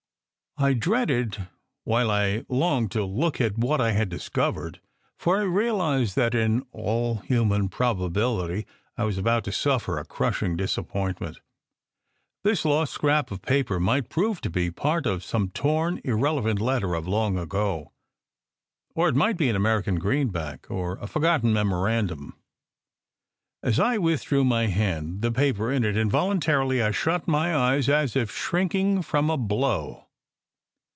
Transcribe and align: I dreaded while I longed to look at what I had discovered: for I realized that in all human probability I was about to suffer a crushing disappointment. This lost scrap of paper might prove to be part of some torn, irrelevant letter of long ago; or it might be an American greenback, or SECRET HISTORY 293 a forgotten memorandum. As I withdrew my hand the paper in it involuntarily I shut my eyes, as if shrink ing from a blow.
I 0.57 0.73
dreaded 0.73 1.47
while 1.85 2.11
I 2.11 2.43
longed 2.49 2.91
to 2.91 3.03
look 3.05 3.41
at 3.41 3.57
what 3.57 3.81
I 3.81 3.93
had 3.93 4.09
discovered: 4.09 4.79
for 5.17 5.37
I 5.39 5.43
realized 5.43 6.15
that 6.17 6.35
in 6.35 6.63
all 6.71 7.15
human 7.19 7.67
probability 7.67 8.67
I 8.97 9.05
was 9.05 9.17
about 9.17 9.43
to 9.45 9.53
suffer 9.53 9.97
a 9.97 10.05
crushing 10.05 10.55
disappointment. 10.57 11.39
This 12.43 12.63
lost 12.63 12.93
scrap 12.93 13.31
of 13.31 13.41
paper 13.41 13.79
might 13.79 14.09
prove 14.09 14.39
to 14.41 14.51
be 14.51 14.69
part 14.69 15.07
of 15.07 15.23
some 15.23 15.49
torn, 15.49 15.99
irrelevant 16.03 16.59
letter 16.59 16.93
of 16.95 17.07
long 17.07 17.39
ago; 17.39 17.93
or 18.93 19.09
it 19.09 19.15
might 19.15 19.37
be 19.37 19.49
an 19.49 19.55
American 19.55 19.95
greenback, 19.97 20.69
or 20.69 20.97
SECRET 20.97 21.01
HISTORY 21.01 21.05
293 21.05 21.05
a 21.05 21.07
forgotten 21.07 21.53
memorandum. 21.53 22.35
As 23.63 23.79
I 23.79 23.97
withdrew 23.97 24.43
my 24.43 24.67
hand 24.67 25.21
the 25.23 25.31
paper 25.31 25.71
in 25.71 25.83
it 25.83 25.97
involuntarily 25.97 26.83
I 26.83 26.91
shut 26.91 27.27
my 27.27 27.55
eyes, 27.55 27.89
as 27.89 28.15
if 28.17 28.29
shrink 28.29 28.75
ing 28.75 29.01
from 29.01 29.29
a 29.31 29.37
blow. 29.37 30.05